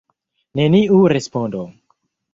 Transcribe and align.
Neniu 0.59 1.03
respondo. 1.15 1.63